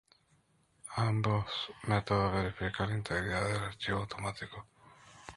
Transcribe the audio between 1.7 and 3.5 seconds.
métodos verifican la integridad